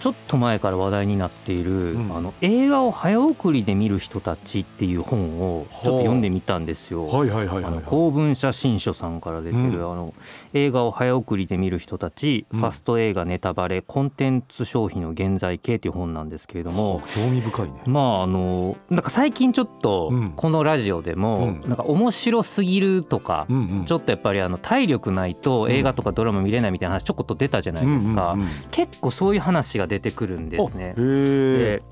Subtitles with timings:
[0.00, 2.16] ちょっと前から話題になっている、うん。
[2.16, 7.06] あの映画を早送りで見る人たちっていう本をちょっと読んでみたんですよ。
[7.06, 7.84] はいはいはいあのはい。
[7.84, 9.74] 公文写真書さんから出てる、うん。
[9.74, 10.14] あの
[10.54, 12.60] 映画を早送りで見る人たち、うん。
[12.60, 17.82] ファスト映画ネタバレコンテンツ消費の現在形っていう本なんですけれども、興味深いね。
[17.84, 20.32] まああのなんか最近ちょっとうん。
[20.34, 21.68] このラジオでも、うん。
[21.68, 23.84] なんか面白すぎるとか、うんうん。
[23.84, 28.36] ちょっとやっぱりあの体力ないと映画とかドラマ見れないみたいな話ちょこっと出たじゃないですか、
[28.70, 30.94] 結構そういう話が出てくるんですね。
[30.94, 31.82] で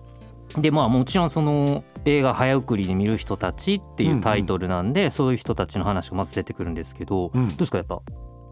[0.56, 7.48] でまあもちろんその映画早送りで見る人たちっていうタイトルなんで、そういう人たちの話がまず出てくるんですけど、うん。
[7.48, 7.76] どうですか？
[7.76, 8.00] やっぱ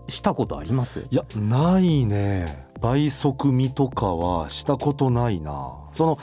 [0.08, 1.06] したことあります？
[1.10, 2.66] いやないね。
[2.82, 5.72] 倍速見とかはしたことないな。
[5.92, 6.18] その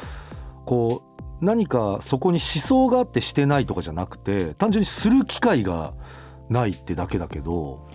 [0.66, 1.02] こ
[1.42, 5.94] う何かそこに思想があってしてないとかじゃなくて単純にする機会が
[6.50, 7.88] ないってだけだけど、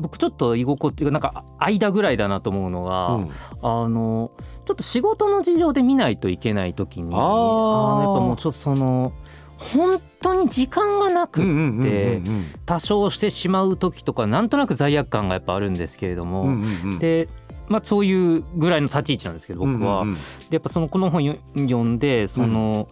[0.00, 3.30] 僕ちょっと居心地がなんか間ぐらいだなと思うのが、うん、
[3.62, 4.30] あの
[4.64, 7.20] ちょっと仕事の事情で見ないといけない時にあー。
[7.20, 9.12] のやっぱもうちょっとその
[9.56, 17.28] 本当に時間がなくって、うんうんうんうん多少してしまう時とかなんとなく罪悪感がやっぱあるんですけれども、うんうんうんで、
[17.68, 20.02] まあ、そういうぐらいの立ち位置なんですけど僕は。
[20.02, 22.88] うんうんうんでやっぱそのこの本よ読んでその、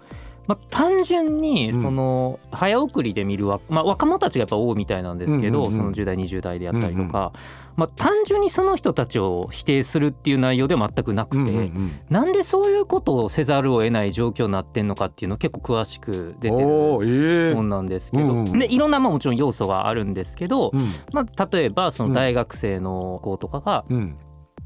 [0.47, 1.83] まあ、単純にうん。
[1.83, 7.33] その早送りで見るわ、まあ、若者たちがやっぱ多いみたいなんですけど、その10代20代でやったりとか、
[7.77, 11.70] まあ、単純にその人たちを否定するっていう内容では全くなくて、う
[12.11, 20.81] なんでそういうことをせざるを得ない状況になってんのかっていうの結構詳しく出てる本なんですけど、でいろんなまあもちろん要素があるんですけど、うん。
[21.12, 24.19] まあ、例えばその大学生の子とかが、うん。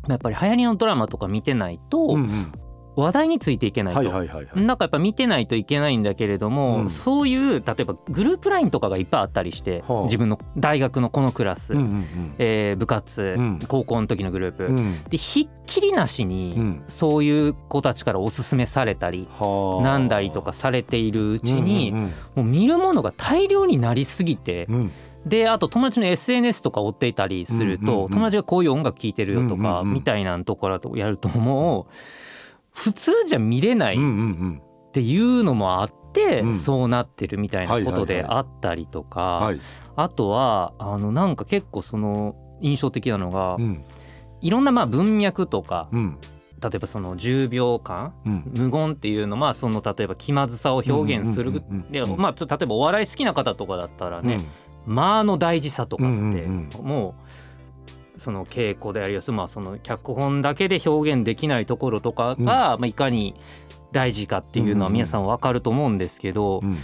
[0.08, 2.16] やっぱり流行りのドラマとか見てないと
[2.96, 4.02] 話題についていけないと。
[4.02, 4.08] な
[4.74, 6.90] んかやっぱ見てないといけないんだけれども、うん。
[6.90, 13.58] そういう例えばグループラインとかがいっぱいあったりして、はあ自分の大学のこのクラス、うんうんえー部活、うん。
[13.66, 14.76] 高校の時のグループ、うん。
[14.76, 16.82] うんでひっきりなしに、うん。
[16.88, 19.82] そういう子たちからおすすめされたりはあ。
[19.82, 24.68] なんだりとかされているうちに、うんもう見るものが大量になりすぎて、
[25.26, 31.94] であと友達の SNS とか追っていたりすると、うんうんうん友達がこういう音楽聴いてるよとか、みたいなところとやるともう
[32.72, 33.98] 普通じゃ見れないっ
[34.92, 36.54] ていうのもあって、うん。
[36.54, 39.60] そうなってるみたいなことであったりとか、はい。
[39.96, 43.84] あとはあのなんか結構その印象的なのが、うん。
[44.40, 46.18] いろんなまあ文脈とかうん。
[46.62, 48.52] 例えばその10秒間うん。
[48.54, 51.62] 無言っていうのまあその例えば気まずさを表現する
[52.16, 54.38] まあ例えばお笑い好きな方とかだったらね、
[54.86, 56.12] 間の大事さとかって、
[56.82, 57.29] もう
[58.20, 59.32] その稽古でありやす。
[59.32, 63.34] まあその脚本だけで表現できないところとかが、まあ、いかに
[63.92, 66.76] 大事かっていうのは皆さん分かると思うんですけど、うん。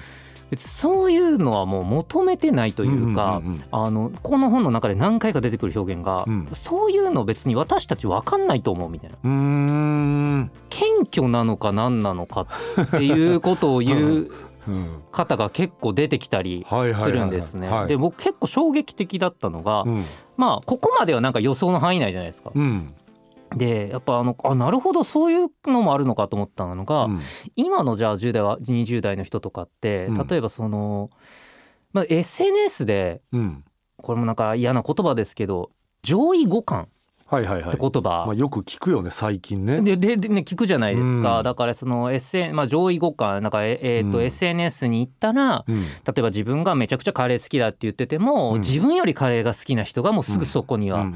[0.51, 6.49] 別にそういうのはもう求めてないというか、あのこの本の中で何回か出てくる表現が、うん。
[6.53, 9.17] そういうの別に私たち分かんないと思うみたいな。
[10.71, 12.47] 謙虚なのか何なのか
[12.81, 14.31] っていうことを言ううん
[15.13, 17.69] 方が結構出てきたりするんですね。
[17.69, 17.87] はい。
[17.89, 20.05] で僕結構衝撃的だったのが、うん。
[20.37, 22.53] まあここまではなんか予想の範囲内じゃないですか。
[22.55, 22.95] うん。
[23.55, 27.21] でやっぱあのあなるほどそういうのもあるのかと思ったのが、うん。
[27.55, 30.27] 今のじゃあ10代は20代の人とかってうん。
[30.27, 31.11] 例えばその、
[31.93, 33.65] まあ、SNS でうん。
[33.99, 35.71] これもなんか嫌な言葉ですけど
[36.03, 36.87] 上位互換
[37.29, 37.69] はいはいはい。
[37.71, 39.83] って言葉、まあよく聞くよね最近ね。
[39.83, 41.45] でででね聞くじゃないですか、うん。
[41.45, 44.25] だからその SN、まあ、上位互換なんかえ、えーとうん。
[44.25, 45.83] SNS に行ったらうん。
[45.83, 45.87] 例
[46.19, 48.61] えば自分がめちゃくちゃカレー好きだって言ってても、うん。
[48.61, 51.07] 自分よりカレーが好きな人がもうすぐそこには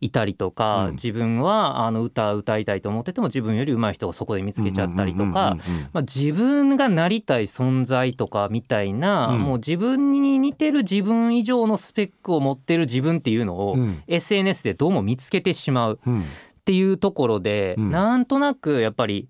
[0.00, 0.92] いたりとか、うん。
[0.92, 5.56] 自分はあの歌歌いたいと思ってても自分より上手い人がそこで見つけちゃったりとか、
[5.94, 9.40] 自分がなりたい存在とかみたいな、うん。
[9.40, 13.80] もう自分に似てる自分以上のスペックを持ってる自分っていうのを、うん。
[13.80, 16.20] うん SNS でどうも見つけてしまううん。
[16.20, 16.24] っ
[16.64, 17.90] ていうところで、うん。
[17.90, 19.28] なんとなくやっぱり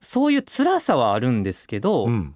[0.00, 2.34] そういう辛さはあるんですけど、うん。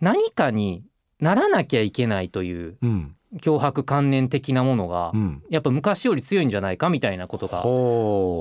[0.00, 0.84] 何かに
[1.20, 5.42] ならなきゃいけないといううん脅迫観念的なものが、うん。
[5.50, 7.58] やっぱ昔より強いんじゃないかみたいなことが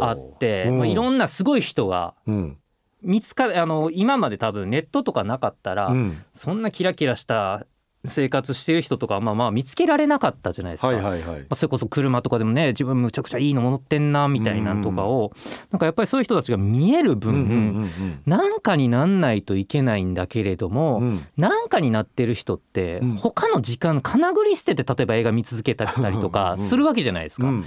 [0.10, 0.78] あって、うん。
[0.80, 2.58] まあ、いろんなすごい人がうん。
[3.04, 6.18] 見つかあの今まで多分ネットとかなかったら、うん。
[6.34, 7.66] そんなキラキラした
[8.06, 11.40] 生活してる人とかはまあまあ見つけられなかったじゃないですか、はいはいはい。
[11.42, 15.34] まあそれこそ車とかでもね自分むちゃくちゃいいの乗ってんなみたいなのとかを、
[15.72, 21.10] なんかやっぱりそういう人たちが見える分、うんうんなんかになんないといけないんだけれども、うん。
[21.10, 23.16] うんなんかになってる人ってうん。
[23.18, 27.48] 他の時間かなぐり捨てて例えば映画見続けたりとかうんするわけじゃないですか。
[27.48, 27.62] うん。
[27.62, 27.64] っ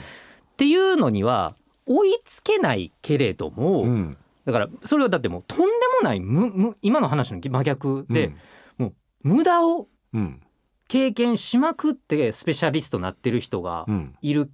[0.57, 1.55] ていうのには
[1.87, 4.17] 追いつけないけれども、うん。
[4.45, 5.65] だからそれはだってもうとんで
[6.03, 8.33] もないむむ今の話の真逆で、
[9.23, 9.87] 無駄をうん
[10.89, 14.15] 経験しまくってスペシャリストになってる人がうん。
[14.21, 14.51] いる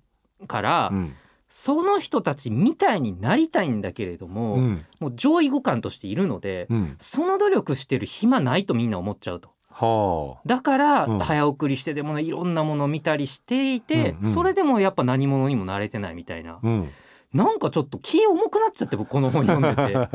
[0.47, 1.15] から、うん。
[1.49, 4.85] その人たちみたいになりたいんだけれども、うん。
[5.01, 6.97] もう上位互換としているので、うん。
[6.99, 9.51] その努力してる暇ないとみんな思っちゃうと。
[9.71, 11.19] はだからうん。
[11.19, 14.35] 早送りしてでもねいろんなものを見たりしていて、うんうん。
[14.35, 16.53] それでもやっぱ何者にもなれてないみたいな。
[16.53, 16.91] あうん
[17.37, 20.09] なんかちょっと気重くなっちゃって僕この本読んでて。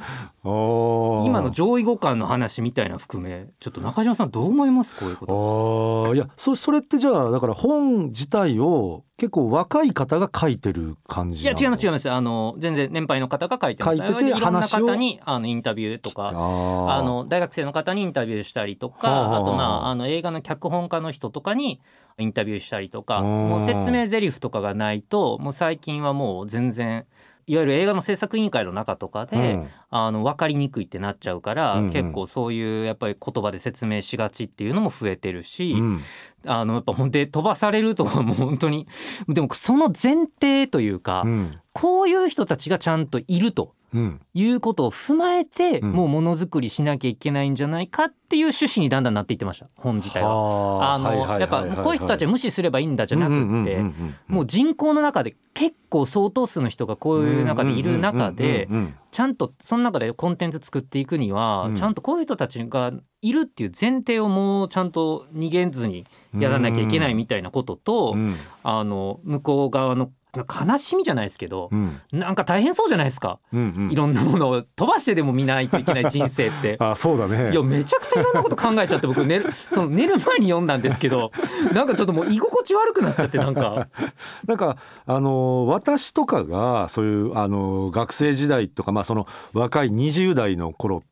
[0.42, 4.96] 今の上位互換の話みたいな含めちょっと中島さんどう思います？
[4.98, 6.04] こういうこと。
[6.08, 12.10] ああいやそそれってじゃあだから本自体を結構若い方が書いてる感じいや違います違いまます。
[12.10, 13.98] あの全然年配の方が書いてます。
[13.98, 19.94] 書いてていろんな方にあのインタビューとかああの大学生の方にインタビューしたりとか、はあとまああ。
[19.94, 21.82] の映画の脚本家の人とかに
[22.16, 23.48] インタビューしたりとかうん。
[23.50, 27.04] もう説明台詞とかがないともう最近はもう全然
[27.50, 29.68] いわゆる映画の制作委員会の中とかで、うん。
[29.90, 31.92] あの分かりにくいってなっちゃうから、うんうん。
[31.92, 36.00] 結構そういうやっぱり言葉で説明しがちっていうのも増えてるし、うん。
[36.46, 38.86] あのやっぱほんで飛ばされるとかもう本当に
[39.28, 41.58] でもその前提というか、うん。
[41.72, 43.74] こういう人たちがちゃんといると。
[43.92, 44.20] うん。
[44.34, 45.92] いうことを踏まえて、うん。
[45.92, 49.68] もうものづくりしなきゃいけないんじゃないかっていう趣旨にだんだんなっていってました。
[49.76, 50.94] 本自体は。
[50.94, 53.82] あのやっぱはいこういう人たちは無視すればいいんだじゃなくって、
[54.28, 58.68] もう人口の中で結構相当数の人がこういう中でいる中で
[59.10, 61.74] ちゃんとその中でコンテンツ作っていくには、うん。
[61.74, 62.92] ちゃんとこういう人たちが
[63.22, 66.06] いるっていう前提をもうちゃんと逃げずに
[66.38, 68.34] やらなきゃいけないみたいなことと、うん。
[68.62, 72.00] あの向こう側の悲しみじゃないですけどう、ん。
[72.12, 73.40] なんか大変そうじゃないですか。
[73.52, 73.92] うんうん。
[73.92, 74.62] いろんなものを。
[74.62, 76.76] 飛ばしてでも見ないといけない人生って。
[76.80, 77.52] あそうだね。
[77.52, 81.32] いやめちゃくちゃいろんなこと考えちゃって僕寝る その寝る前に読んだんですけど
[81.72, 83.88] なんかちょっともう居心地悪くなっちゃってなんか。
[84.46, 91.02] なんかあの私とかがそういうあの学生時代とかまあその若い20代の頃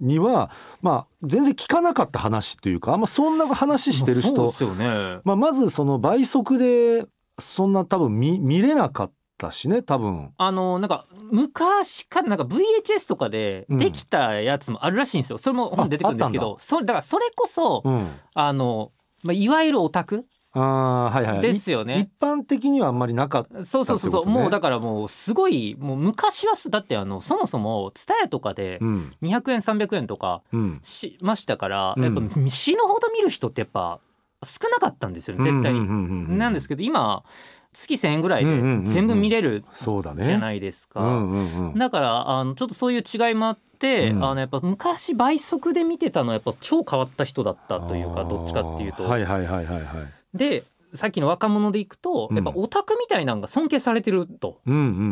[0.00, 0.50] には
[0.82, 5.20] まあ全然聞かなかった話っていうかあんまそんな話してる人そうですよね。
[5.24, 7.06] まあ、まずその倍速で
[7.38, 10.32] そんな多分見見れなかったしね多分。
[10.36, 18.92] あのなんか昔からなんか VHS とかでできたやつもあるらしいんですよ、それも本出てくるんですけどそれだからそれこそ、うん、あの、
[19.22, 20.26] まあ、いわゆるオタク
[20.58, 21.40] あーはいはい。
[21.42, 21.98] ですよね。
[21.98, 29.14] い一般的にはあんまりなかったそうそうそうそう、もうだからもうすごいもう昔はすだってあのそもそも TSUTAYA とかでうん。
[29.20, 30.78] 200円300円とかうん。
[30.82, 32.04] しましたから、うん。
[32.04, 34.00] やっぱ死ぬほど見る人ってやっぱ
[34.46, 36.38] 少なかったんですよね絶対に。
[36.38, 37.22] なんですけど今
[37.72, 38.50] 月1,000円ぐらいで
[38.84, 41.22] 全部見れるそうだねじゃないですか。
[41.76, 44.24] だからあのちょっとそういう違いもあって、うん。
[44.24, 49.02] あのやっぱ昔倍速で見てたのはやっぱ超変わった人だったというかどっちかっていうと。
[49.02, 49.84] はいはいはいはいはい。
[50.32, 52.36] でさっきの若者でいくとうん。
[52.36, 54.60] やっぱオタクみたいなのが尊敬されてると、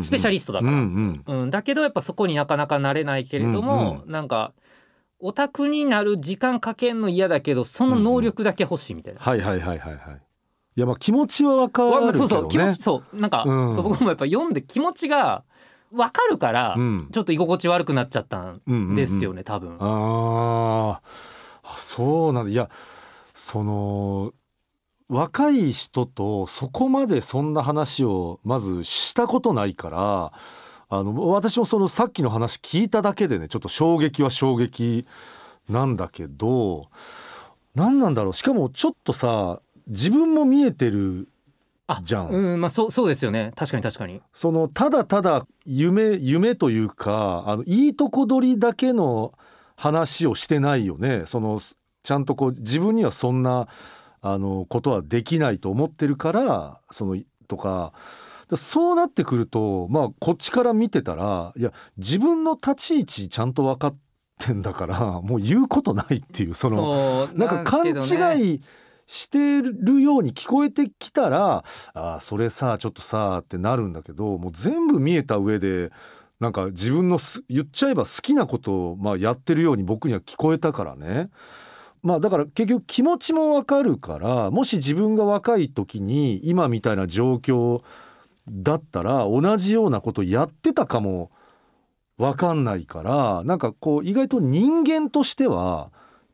[0.01, 0.71] スペシャリストだから。
[0.71, 4.53] うんだけどやっぱそこになかなかなれないけれども、なんか
[5.19, 9.19] オタクになる時間かけんの嫌だけどその能力だけ欲しいみたいな。
[9.19, 10.21] はいはいはいはいはい。
[10.77, 12.07] いやまあ気持ちはわかるけどね。
[12.07, 13.73] わそうそう気持ちそうなんか、うん。
[13.73, 15.43] そう僕もやっぱ読んで気持ちが
[15.91, 17.07] 分かるから、うん。
[17.11, 18.95] ちょっと居心地悪くなっちゃったんうんうんうん。
[18.95, 19.77] ですよね、多分。
[19.79, 21.07] あー。
[21.63, 22.51] あそうなんだ。
[22.51, 22.69] いや
[23.33, 24.33] その
[25.07, 30.33] 若い人とそこまでそんな話をまずしたことないから
[30.89, 35.05] あの私もそのさっきの話聞いただけでねちょっと衝撃は衝撃
[35.69, 36.89] なんだけど
[37.73, 38.33] 何なんだろう？
[38.33, 41.27] しかもちょっとさ自分も見えてる
[41.87, 42.29] あじゃん。
[42.29, 44.21] うんまあそうそうですよね確かに確かに。
[44.33, 49.33] そのただただ夢夢というかあのいいとこ取りだけの
[49.75, 51.59] 話をしてないよねその
[52.03, 53.67] ちゃんとこう自分にはそんな
[54.21, 57.93] あのことはできないと思ってるからそのとかだ
[58.55, 63.97] そうなってくるとまあこっちから見てたらいや自分の立ち位置ちゃんと分かっ
[64.39, 68.61] てんだからもう言うことないっていうそのなんか勘違い
[69.07, 75.91] してるように聞こえてきたらあーそれさちょっとさってなるんだけどもう全部見えた上で
[76.39, 81.29] なんか自分のす言っちゃえば好きなことをまあやってるように僕には聞こえたからね。
[82.03, 87.81] まあだから結局気持ちもわかるからもし自分が若い時に今みたいな状況
[88.47, 91.31] だったら同じようなことやってたかも
[92.17, 95.91] 分かんないからなんかこう意外と人間としては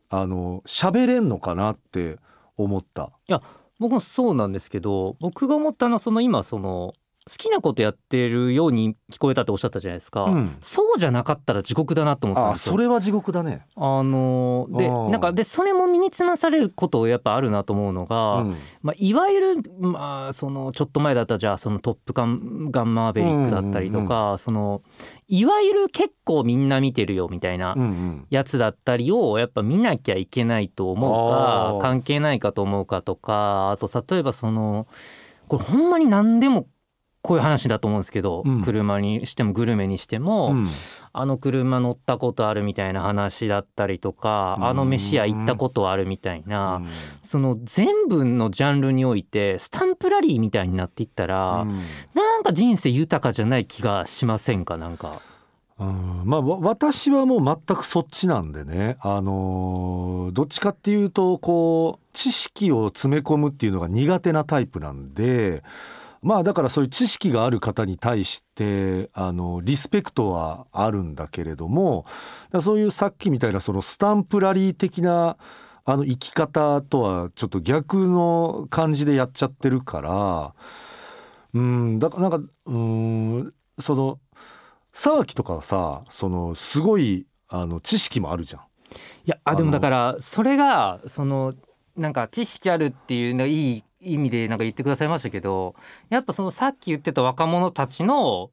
[0.09, 2.17] あの喋れんのかなって
[2.57, 3.11] 思った。
[3.27, 3.41] いや
[3.79, 6.93] 僕もそうなんですけど僕が思ったのはその今その
[7.29, 12.73] 好きなことやってるように聞こえたっておっしゃったじゃないですか、うん、そうじゃなかったら地獄だなと思ったんあですよ。
[12.73, 13.67] それは地獄だね。
[13.75, 18.55] あのでなんかでそれも身につまされることやっぱあるなと思うのが、うん。
[18.81, 24.81] まあ、いわゆる、まあ、そのちょっと前だったらじゃあその「トップガン」ガンマーヴェリックだったりとか、その
[25.27, 28.27] いわゆる結構みんな見てるよみたいなうんうん。
[28.31, 34.87] やつだったりをやっぱ見なきゃいけないと思うか関係ないかと思うかとかあと例えばその
[35.47, 36.65] これほんまに何でも
[37.21, 38.61] こういう話だと思うんですけど、うん。
[38.61, 40.67] 車にしてもグルメにしても、うん。
[41.13, 44.65] あの車乗ったことあるみたいな話だったりとか、うん。
[44.65, 46.87] あの飯屋行ったことあるみたいな、うん。
[47.21, 51.75] その全部のジャンルにおいてスタンプラリーみたいになっていったら、うん。
[52.15, 55.21] なんか人生豊かじゃない気がしませんかなんか。
[55.79, 56.23] うん。
[56.25, 58.97] まあわ私はもう全くそっちなんでね。
[58.99, 65.63] あのーどっちかっていうとこう知識を詰め込むっていうのが苦手なタイプなんで
[66.21, 72.05] まあだからそういう知識がある方に対してあのリスペクトはあるんだけれども
[72.61, 75.37] そういうさっきみたいなそのスタンプラリー的な
[75.83, 80.53] あの生き方とはちょっと逆の感じでやっちゃってるから
[81.53, 84.19] うんだからなんかうんその
[84.93, 88.61] 沢木とかはさそのすごいあの知識もあるじゃん。
[88.61, 88.65] い
[89.25, 91.53] やあでもだからそれがその
[91.95, 95.75] なんか知識あるっていうのいい意味でなんか言ってくださいましたけど
[96.09, 98.51] やっぱそのさっき言ってた若者たちの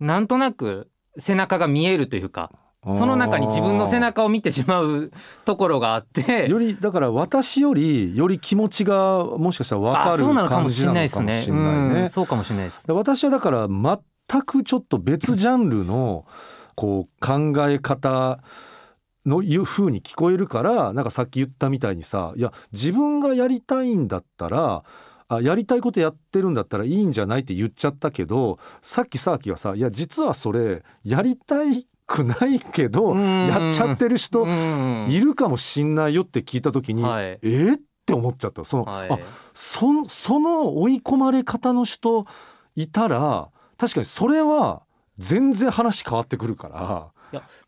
[0.00, 2.50] なんとなく背中が見えるというか
[2.92, 5.10] その中に自分の背中を見てしまう
[5.46, 6.50] ところがあって。
[6.50, 11.44] よりだから私よりより気持ちがもしかしたら分かるあそうなのか感もしれじないですね。
[11.48, 12.86] うんそうかもしれないです。
[12.86, 16.26] で私はだから全くちょっと別ジャンルの
[16.74, 18.40] こう考え方
[19.26, 24.84] のいう風に聞こえるからなんかさっき言ったみたいにさいや自分がやりたいんだったら
[25.28, 31.56] あやりたいことやってるんだったらいいんじゃないって言っちゃったけどさっきさっきはさいや実はそれやりた
[32.06, 33.46] くないけどうん。
[33.46, 35.06] やっちゃってる人うん。
[35.10, 37.24] いるかもしんないよって聞いた時に、はい。
[37.24, 38.64] えーって思っちゃった。
[38.64, 39.10] その、はい。
[39.10, 39.18] あ
[39.54, 42.26] そその追い込まれ方の人
[42.76, 44.82] いたら確かにそれは
[45.18, 47.12] 全然話変わってくるか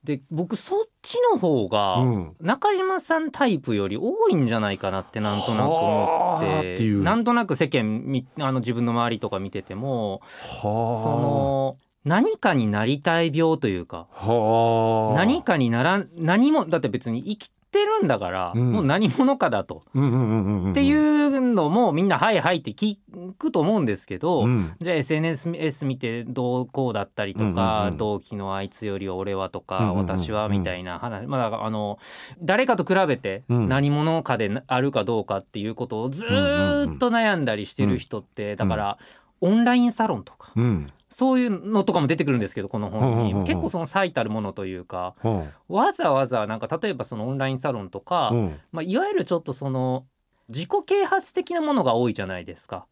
[0.04, 2.04] で僕そっちの方が、
[2.40, 7.02] 中島さんタイプより多いんじゃないかなってなんとなく思っていう。
[7.02, 10.20] なんとなく世間みあの自分の周りとか見てても
[10.62, 11.02] はあ。
[11.02, 15.14] その何かになりたい病というかはあ。
[15.16, 18.72] 何かにならん何もだって別に生きてるんだから、うん。
[18.72, 22.96] もう何者かだと、っていうのもみんな「はいはい」って聞
[23.38, 24.72] くと思うんですけど、うん。
[24.80, 31.98] じゃあ SNS 見てどうこうだったりとか、同期のあいつより俺はとか、私はみたいな話、まああの
[32.40, 33.68] 誰かと比べてうん。
[33.68, 38.98] 何者かであるかどうかっていうことをずーっと悩んだりしてる人って、だから
[39.40, 45.48] オンラインサロンとかうんそういうのとかも出てくるんですけどこの本に、うんうん結構その最たるものというかうん。
[45.68, 48.60] わざわざなんか例えばそのオンラインサロンとか、うん。
[48.72, 50.06] まあ、いわゆるちょっとその
[50.48, 52.86] 自己啓発的なものが多いじゃないですか。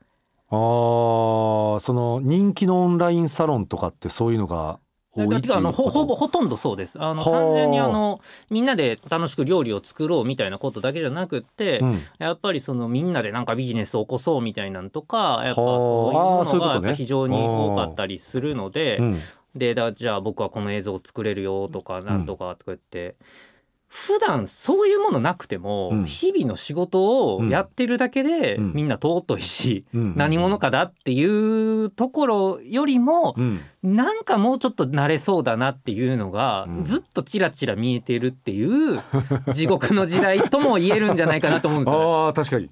[0.50, 4.78] あーその人気のオンラインサロンとかってそういうのが
[5.16, 7.00] 多いっていうあのほほぼほとんどそうです。
[7.00, 7.30] あのはあ。
[7.30, 11.99] 単純にあのみんなで楽しく料理を作ろうみたいなことだけじゃなくって、うん。
[12.18, 19.18] やっぱりそのみんなでなんかビジネスを起こそうみたいなんとかやっぱそういうものが非常に多かったりするので、うん。
[19.54, 23.14] でだじゃあ僕はこの映像を作れるよとかなんとかとか言って、
[23.97, 26.05] 普段そういうものなくても、うん。
[26.05, 28.73] 日々の仕事をやってるだけで、うん。
[28.75, 30.15] みんな尊いし、うん。
[30.17, 33.61] 何者かだっていうところよりも、うん。
[33.85, 36.85] なんかもうちょっと慣れそうだなっていうのが、うん。
[36.85, 39.01] ずっとチラチラ見えてるっていう
[39.53, 42.05] 地獄の時代とも言えるんじゃないかなと思うんですよね。
[42.05, 42.71] あー確かに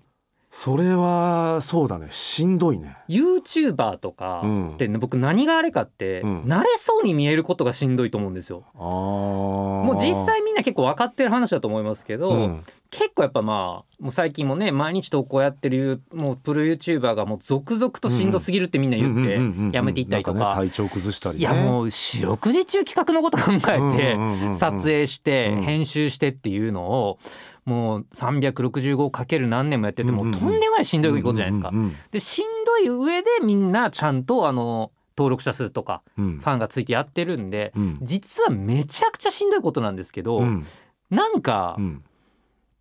[0.55, 2.09] それはそうだね。
[2.11, 2.99] しんどいね。
[3.09, 4.75] YouTuber とかうん。
[4.75, 6.43] って僕何があれかって、うん。
[6.43, 8.63] 慣れそうに見えることがしんどいと思うんですよ。
[8.75, 12.65] あももう実際みんな結構分かってる話だと思いますけど、うん。
[12.91, 21.41] 結構やっぱまあもう最近もね毎日投稿やってるもうプロ YouTuber がもう続々としんどすぎるってみんな言ってうんうんうんうんやめていったりとか,、ね体調崩したりね。
[21.41, 24.55] いやもう四六時中企画のこと考えて、うんうんうんうん。
[24.55, 25.63] 撮影して、うん。
[25.63, 27.19] 編集してっていうのを
[27.65, 31.73] もう365かける何年もやっててもうとんでもないしんどいことじゃないですか。
[32.11, 36.39] でしんどい上でみんなちゃんとあの登録者数とかうん。
[36.39, 37.99] ファンがついてやってるんでうん。
[38.03, 40.67] 実はめちゃくちゃしんどいことなんですけど、うん。
[41.11, 42.05] なんかうん。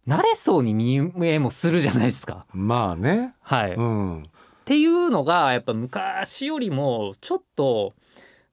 [0.07, 0.95] 慣れそうに見
[1.27, 2.47] えもするじゃないですか。
[2.53, 3.35] まあね。
[3.41, 4.29] はい、っうん。
[4.65, 7.93] ていうのがやっぱ昔よりもちょっと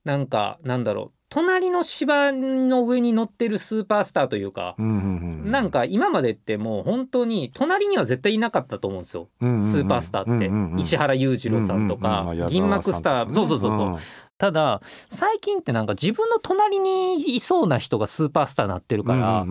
[0.05, 10.39] なんかなんだろ隣の芝の上に乗ってるスーパースターというか、なんか今までってもう本当に隣には絶対いなかったと思うんですよ、スーパースターっ
[10.77, 13.99] て、石原裕次郎さんとか、銀幕スター、そうそうそうそう、
[14.39, 19.45] ただ最近ってなんか自分の隣にいそうな人がスーパースターになってるから、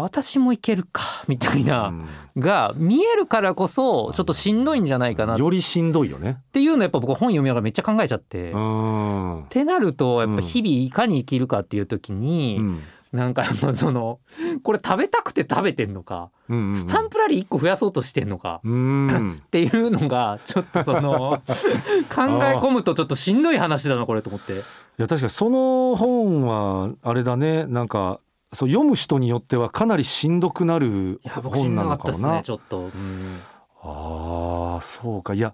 [0.00, 2.06] 私もいけるか みたいな、うん。
[2.40, 5.36] が見えるからこそちょっとしんどいんじゃないかな。
[5.36, 6.38] っよりしんどいよね。
[6.52, 8.50] ていうのやっぱ僕本読みながらめっちゃ考えちゃって。
[8.50, 9.44] っうん。
[9.48, 12.80] てなるとやっぱ日々いかに生きるかっていう時に、うん。
[13.14, 13.44] なんか
[13.76, 14.18] その
[14.64, 19.40] これ食べたくて食べてんのか、スタンプラリー1個増やそうとしてんのか、うん。
[19.40, 21.40] っていうのがちょっとその
[22.12, 24.54] 考え込むとちょっとしんどい話だなこれと思って。
[24.54, 24.56] い
[24.98, 27.66] や確かにその本はあれだね。
[27.66, 28.18] なんか
[28.54, 32.32] そう読む人によってはかなりしんどくなる本なのかもな。
[32.36, 32.78] ねちょっと。
[32.80, 33.40] うん
[33.86, 35.52] ああそうかいや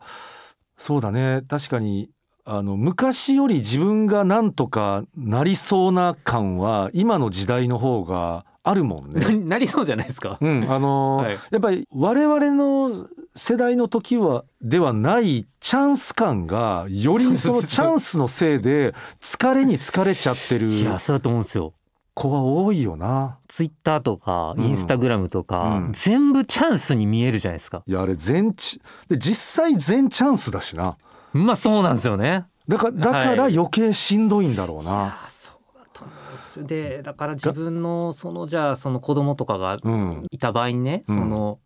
[0.76, 2.10] そうだね確かに
[2.44, 9.36] あの昔より自分がなんとかなりそうな感は今の時代の方があるもん なね。
[9.36, 10.38] なりそうじゃないですか？
[10.40, 21.72] うん、あのーはいやっぱり我々の世代の時はではないチャンス感がよりそのチャンスのせいで疲れに疲れちゃってるいやそうだと思うんですよ。
[22.20, 23.38] 子は多いよな。
[23.48, 27.82] ツイッターとかうんインスタグラムとか、うん全部チャンスに見えるじゃないですか。
[27.86, 30.96] いやあれ全チで実際全チャンスだしな。
[31.32, 32.46] まあそうなんですよね。
[32.68, 35.18] だからだからはい余計しんどいんだろうな。
[35.24, 41.58] あそうだと思うんですでだから自分のそのじゃあその子供とかがうんいた場合にね、うんその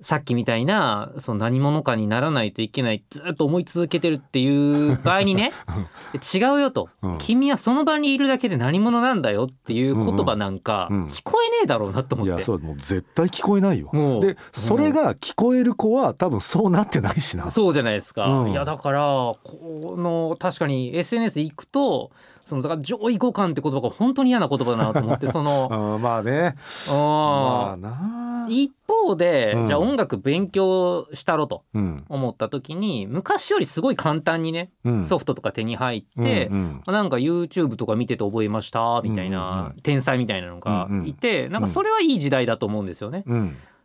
[0.00, 5.52] さっきみたいなその何者かにならないといけないずっと思い続けてるっていう場合にね
[6.34, 12.32] 違うよと、うん君はその場にいるだけで何者なんだよっていう言葉なんかうんうん聞こえねえだろうなと思って。
[12.32, 13.90] いやそうもう絶対聞こえないよ。
[14.20, 17.50] でそれが聞こえる子は多分そうなってないしな。
[17.50, 19.00] そうじゃないですか、うんいやだから
[19.42, 22.10] この確かに SNS 行くと
[22.44, 26.54] そのだから上位互換って言葉が本当に嫌な言葉だなと思ってその うんまあね。
[26.88, 28.27] まああな。
[28.48, 29.66] 一方で、うん。
[29.66, 32.04] じゃあ音楽勉強したろとうん。
[32.08, 35.04] 思った時に昔よりすごい簡単にね、うん。
[35.04, 39.66] ソフトとか手に入って、うんなんか YouTube とか見てて覚えましたみたいな、うん。
[39.66, 43.24] うん天才みたいなのがうんうんいて、なんかそれはいい時代だと思うんですよね。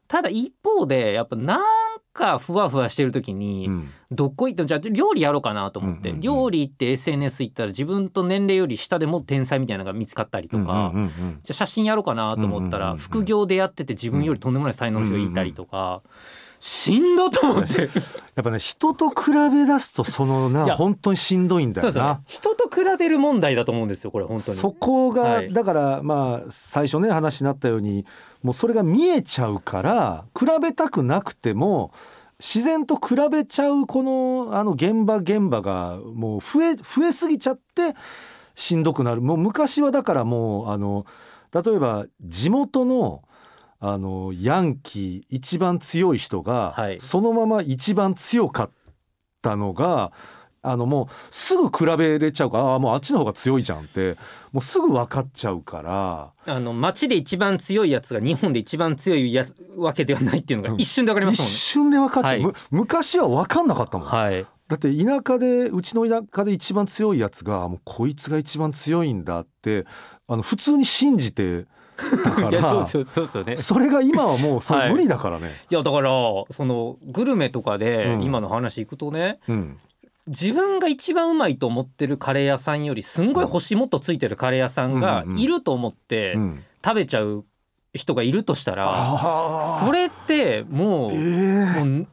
[0.08, 1.62] うんただ一方でやっぱなん
[2.14, 3.90] かふわふわしてる時に、うん。
[4.12, 16.04] どっこいってじゃあ料理やろうかなと思って、料理って SNS 行ったら自分と年齢より下でも天才みたいなのが見つかったりとか、じゃあ写真やろうかなと思ったら副業でやってて自分よりとんでもない才能の人がいたりとか、
[16.66, 17.82] しんどと思って
[18.36, 22.22] やっぱね人と比べ出すとそのな本当にしんどいんだよな。
[22.26, 24.58] 人と比べる問題だと思うんですよこれ本当に。
[24.58, 28.06] そこが、はいだからまあ最初ね話になったように
[28.44, 31.92] もうそれが見えちゃうから比べたくなくても
[32.40, 37.94] 自然と比べちゃうこのあの現場現場がもう増え増えすぎちゃって
[38.56, 41.06] しんどくなるもう昔はだからもうあの
[41.52, 43.22] 例えば地元の
[43.86, 47.02] あのヤンキー一番強い人が、はい。
[47.02, 48.70] そのまま一番強かっ
[49.42, 50.14] たのが
[50.62, 54.16] あのもうすぐ比べれちゃうからああもうあっちの方が強いじゃんって
[54.54, 56.32] もうすぐ分かっちゃうから。
[56.46, 62.42] あの街で一番強いやつが日本で一番強いやわけではないっていうのが一瞬でわかりま一す瞬で分かっちゃう、はい。
[62.42, 64.18] む昔は分かんなかったもん、もんね。
[64.18, 64.46] はい。
[64.70, 69.86] だって田舎でうちの田舎で一番強いやつがもうこいつが一番強いんだって
[70.26, 71.66] あの普通に信じて
[72.24, 73.58] たからそうね。
[73.58, 75.50] それが今はもうそ無理だからね。
[75.70, 75.74] い。
[75.74, 76.10] やだから
[76.50, 78.24] そのグルメとかでうん。
[78.24, 79.80] 今の話いくとね、うん。
[80.28, 86.64] 自分が一番うまいと思ってるカレー屋さんよりすんごい星もっとついてるカレー屋さんがいると思ってうん。
[86.84, 87.46] 食べちゃう
[87.94, 92.08] 人がいるとしたら、それってもう,、ええもう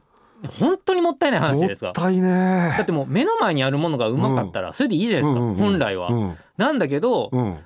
[0.59, 1.93] 本当にもったいない話じゃないですか。
[1.93, 6.07] だってもう目の前にあるものがうまかったらそれでいいじゃないですか、本来は。
[6.09, 7.57] うんなんだけど、うん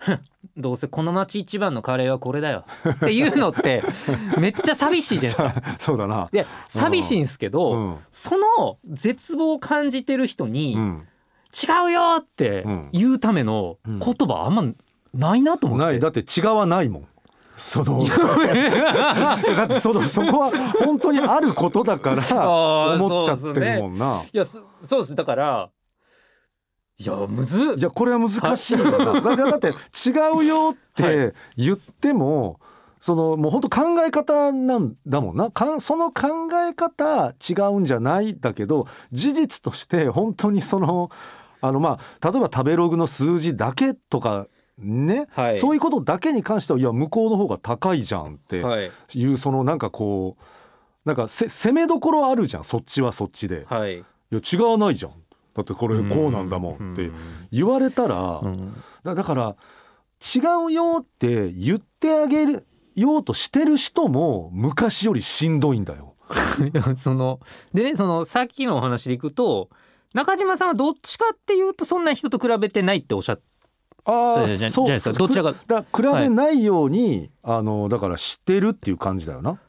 [0.56, 3.82] どうせこの町一番のカレーはこれだよっていうのって
[4.38, 5.76] めっちゃ寂しいじゃないですか。
[5.80, 6.28] そうだな。
[6.30, 11.08] で寂しいんですけど、うんその絶望を感じてる人に、うん
[11.54, 14.64] 違うよってうん言うためのうん言葉あんま
[15.12, 15.84] ないなと思って。
[15.84, 17.06] ないだって違わないもん。
[17.56, 20.50] その だってそのそこは
[20.84, 22.48] 本当にあることだから
[22.94, 24.22] 思っちゃってるもんな。
[24.32, 25.70] いやそそうですだから
[26.98, 27.74] いやむずっ。
[27.76, 29.20] いやこれは難しいよな。
[29.20, 29.72] だってだって違
[30.40, 32.60] うよって言っても、
[33.00, 35.50] そのもう本当考え方なんだもんな。
[35.50, 41.10] かんその考え方違うんじゃないだけど事実として本当にその
[41.60, 44.46] あのまあ例えば食べログの数字だけとか
[44.78, 45.54] ね、はい。
[45.54, 48.90] そういうことだけに関してはいや向こうの方が高いじゃんってはい。
[49.14, 50.42] いうそのなんかこう
[51.04, 52.64] なんかせ攻めどころあるじゃん。
[52.64, 53.64] そっちはそっちで。
[53.68, 53.98] はい。
[53.98, 55.12] いや違わないじゃん
[55.54, 57.10] だってこれこうなんだもんって
[57.50, 58.74] 言われたら、うん。
[59.04, 59.56] だだから
[60.34, 66.14] 違うよって言ってあげるようとしてる人も昔よりしんどいんだよ。
[66.96, 67.40] その
[67.74, 69.68] でねそのさっきのお話でいくと
[70.14, 73.42] 中島さんはどっちかっていうとそんな人と比べてないっておっしゃって
[74.04, 75.12] あじゃじゃじゃないです。
[75.12, 75.52] かどちらが。
[75.66, 79.60] だから比べないように、あのだから知ってるっていう感じだよな。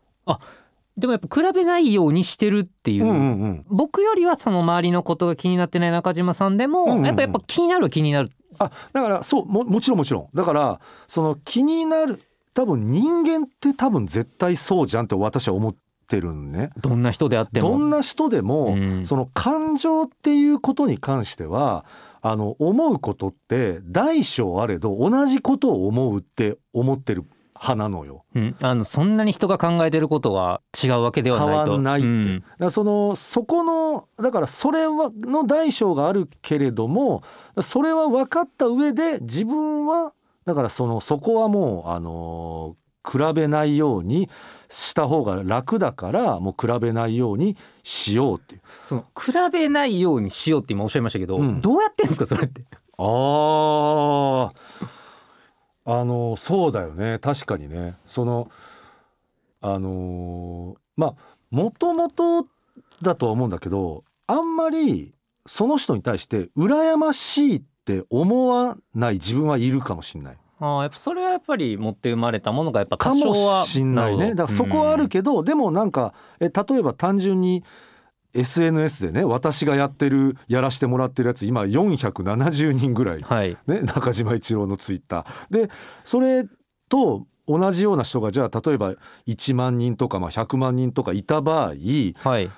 [0.97, 3.05] でもやっぱ比べないようにしてるっていう。
[3.05, 3.65] う、んうんうん。
[3.67, 7.05] 僕よりはその周りのことが気になってない中島さんでも、うんうんうん。
[7.05, 8.29] やっぱやっぱ気になるは気になる。
[8.59, 10.27] あだからそうももちろんもちろん。
[10.35, 12.21] だからその気になる
[12.53, 15.75] 多分人間って多分絶対そうじゃんって私は思っ
[16.07, 16.69] てるんね。
[16.79, 17.69] どんな人であっても。
[17.69, 19.05] どんな人でも、うん。
[19.05, 21.85] その感情っていうことに関しては
[22.21, 27.25] あの思うことって大小あれど同じことを思うって思ってる
[27.63, 28.25] 派なのよ。
[28.35, 31.53] うん、あのそんなに人が考えてることは違うわけではないと。
[31.63, 32.07] 変わんないって。
[32.07, 32.43] うん。
[32.59, 37.23] だそのそこのだからそれはの大小があるけれども
[37.61, 40.13] それは分かった上で自分は
[40.45, 42.75] だからそのそこはもうあの
[43.09, 44.29] 比べないように
[44.69, 48.61] した方が楽だからもう比べないようにしようっていう。
[48.83, 51.61] その比べないようにしようって今おっしゃいましたけど、うん。
[51.61, 52.63] どうやってんですかそれって。
[52.97, 55.02] ああ
[55.85, 57.19] あのそうだよね。
[57.19, 57.97] 確かにね。
[58.05, 58.49] その
[59.61, 61.15] あのまあ
[61.51, 62.47] もともと
[63.01, 65.13] だとは思うんだけどあんまり
[65.45, 70.37] その人に対して羨ましいって思わない自分はいるかもしれない。
[70.59, 74.29] ああやっぱそれはやっぱり持って生まれたものがやっぱか多少はもしんないね。
[74.29, 77.63] だからそこはあるけど、でもなんかえ例えば単純に
[78.33, 83.21] SNS でね私がやってるやらしてもらってるやつ今470人ぐらい。
[83.21, 83.57] はい。
[83.67, 85.67] ね、中島一郎のツイッター。
[85.67, 85.69] で
[86.03, 86.45] それ
[86.89, 88.93] と同じような人がじゃあ例えば
[89.27, 91.73] 1万人とかまあ100万人とかいた場合
[92.15, 92.49] はい。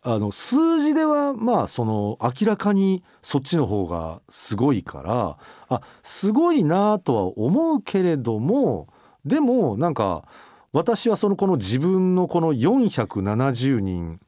[0.00, 5.36] あの数字ではまあその明らかにそっちの方がすごいから
[5.68, 8.88] あすごいなとは思うけれども
[9.24, 10.24] でもなんか
[10.72, 14.20] 私はそのこの自分のこの470人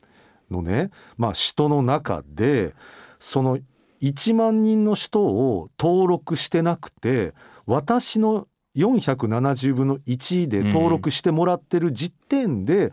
[0.50, 2.74] のねまあ人の中で
[3.18, 3.58] その
[4.02, 7.34] 1万人の人を登録してなくて
[7.66, 12.92] 私の470分の1で登録してもらってる時点で、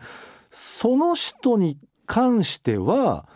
[0.50, 3.28] その人に関しては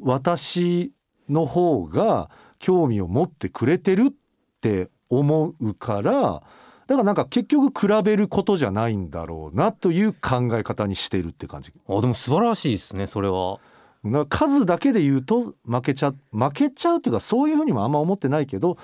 [0.00, 0.92] 私
[1.28, 4.12] の方が興味を持ってくれてるっ
[4.60, 6.42] て思うから
[6.90, 11.72] だからなんか結局比べることじゃないんだろうなという考え方にしてるって感じ。
[11.88, 13.60] あでも素晴らしいですねそれは
[14.02, 18.76] な数だけで言うと負けちゃ負けちゃうっていうかそういうふうにもあんま思ってないけど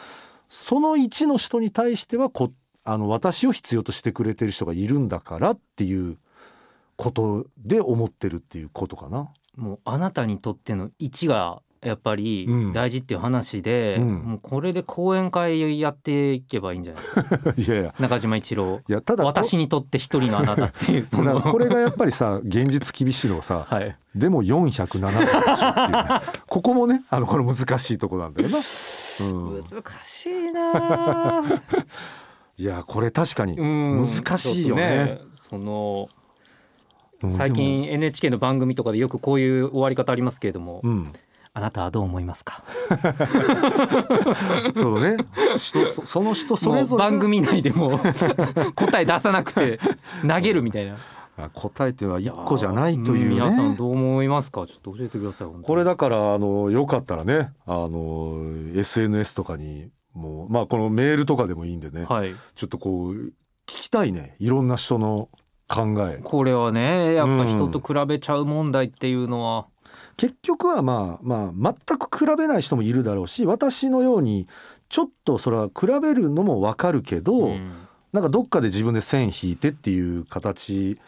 [0.48, 2.52] その1の人に対してはこ
[2.84, 6.16] あの私を必要としてくれてる人がいるんだからっていう
[6.94, 9.30] ことで思ってるっていうことかな。
[9.56, 12.72] もうあなたにとっての位置がやっぱりうん。
[12.72, 14.14] 大事っていう話で、うん。
[14.14, 17.54] もうこれで講演会やっていけばいいんじゃないですか？
[17.56, 17.94] いやいや。
[18.00, 18.80] 中島一郎。
[18.88, 21.40] いやただこ私にとって一人のあなたっていう その。
[21.40, 23.96] これがやっぱりさ現実厳しいのさ はい。
[24.14, 28.56] でも470でしょっていう、ね、ここもねあのこれ難しいとこなんだよな。
[28.56, 31.42] うん、難しいなあ
[32.58, 34.04] いやこれ確かにうん。
[34.06, 35.18] 難しいよね。
[35.20, 36.08] ちょっとその
[37.22, 41.12] うん最近 NHK の番組とかでよくこういう終わり方ありますけれどもうん
[41.56, 42.62] あなたはどう思いますか？
[44.76, 45.16] そうね。
[45.56, 47.10] 人そその人それぞれが。
[47.10, 47.98] 番組内でも
[48.76, 49.80] 答え出さなくて
[50.28, 50.96] 投げるみたいな。
[51.38, 53.30] あ答えては一個じゃないというね。
[53.30, 54.66] ん皆さんどう思いますか？
[54.66, 58.36] ちょっと教えてくださいこれだからあのよかったらねあの
[58.74, 62.34] SNS とかにもうまあこのメールとかでもいいんでね、はい。
[62.54, 63.32] ちょっとこう聞
[63.66, 64.36] きたいね。
[64.38, 65.30] いろんな人の
[65.68, 66.20] 考え。
[66.22, 69.66] これはねやっぱ人と比べちゃう問題っていうのは、
[70.16, 74.46] 結局はまあまあ全く比べない人もいるだろうし私のように
[74.88, 77.86] ちょっとそれは比べるのもわかるけど、うん。
[78.16, 80.98] なんかどっかで自分で線引いてっていう形、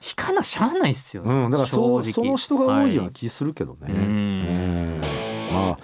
[0.00, 3.88] 引かなしゃあないっすよね、うん、だからそその人が多いようはな気するけどね。
[3.88, 4.48] うんね
[5.02, 5.50] え。
[5.52, 5.78] まあ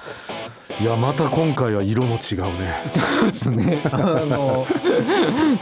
[0.81, 2.83] いやまた今回は色も違うね。
[2.89, 3.83] そうですね。
[3.93, 4.67] あの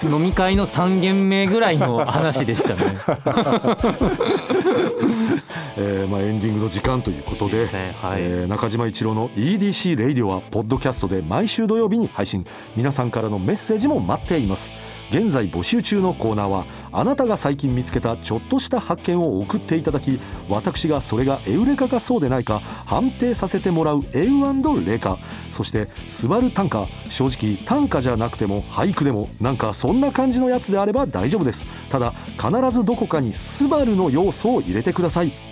[0.04, 2.96] 飲み会の3軒目ぐらいの話でしたね
[5.76, 8.22] えーまあ、エンディングの時間ということで、ねはい。
[8.22, 12.44] えー中島一郎の EDC レイディオはポッドキャストで毎週土曜日に配信。
[12.76, 14.72] 皆さんからのメッセージも待っています。
[15.11, 25.18] 現在募集中のコーナーはあなたが最近見つけたちょっとした発見を送っていただき私がそれがエウレカかそうでないか判定させてもらうエウレカ。
[25.50, 29.28] そして「スバル短歌」正直短歌じゃなくても俳句でも。
[29.40, 31.66] なんかそんな感じのやつであれば大丈夫です。
[31.90, 35.51] ただ必ずどこかに「スバルの要素を入れてください。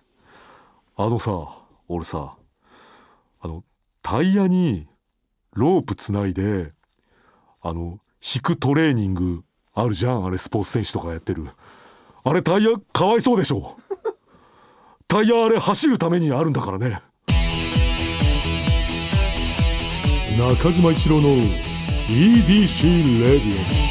[1.03, 1.31] あのさ
[1.87, 2.35] 俺さ
[3.41, 3.63] あの
[4.03, 4.87] タイヤに
[5.53, 6.69] ロープつないで
[7.61, 10.25] あの引くトレーニングあるじゃん？
[10.25, 11.47] あれスポーツ選手とかやってる。
[12.23, 13.77] あれタイヤかわいそうでしょ？
[15.07, 17.01] タイヤあれ走るためにあるんだからね。
[20.37, 21.29] 中島一郎の
[22.09, 23.90] EDC レディオ